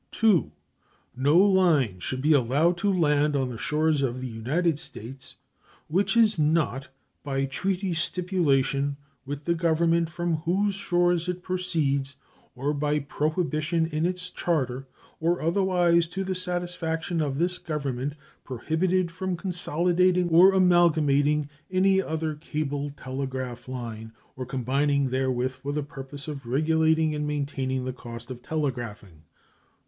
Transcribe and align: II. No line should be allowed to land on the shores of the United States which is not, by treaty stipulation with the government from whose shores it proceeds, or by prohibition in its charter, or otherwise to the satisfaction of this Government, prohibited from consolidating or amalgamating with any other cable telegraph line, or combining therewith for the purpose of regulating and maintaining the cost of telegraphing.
II. 0.23 0.51
No 1.15 1.37
line 1.37 1.99
should 1.99 2.23
be 2.23 2.33
allowed 2.33 2.75
to 2.77 2.91
land 2.91 3.35
on 3.35 3.49
the 3.51 3.57
shores 3.59 4.01
of 4.01 4.19
the 4.19 4.25
United 4.25 4.79
States 4.79 5.35
which 5.89 6.17
is 6.17 6.39
not, 6.39 6.87
by 7.23 7.45
treaty 7.45 7.93
stipulation 7.93 8.97
with 9.27 9.43
the 9.45 9.53
government 9.53 10.09
from 10.09 10.37
whose 10.37 10.73
shores 10.73 11.29
it 11.29 11.43
proceeds, 11.43 12.15
or 12.55 12.73
by 12.73 12.97
prohibition 12.97 13.85
in 13.85 14.07
its 14.07 14.31
charter, 14.31 14.87
or 15.19 15.39
otherwise 15.39 16.07
to 16.07 16.23
the 16.23 16.33
satisfaction 16.33 17.21
of 17.21 17.37
this 17.37 17.59
Government, 17.59 18.15
prohibited 18.43 19.11
from 19.11 19.37
consolidating 19.37 20.29
or 20.29 20.51
amalgamating 20.51 21.41
with 21.41 21.49
any 21.69 22.01
other 22.01 22.33
cable 22.33 22.89
telegraph 22.97 23.67
line, 23.67 24.13
or 24.35 24.47
combining 24.47 25.09
therewith 25.09 25.51
for 25.51 25.71
the 25.71 25.83
purpose 25.83 26.27
of 26.27 26.47
regulating 26.47 27.13
and 27.13 27.27
maintaining 27.27 27.85
the 27.85 27.93
cost 27.93 28.31
of 28.31 28.41
telegraphing. 28.41 29.25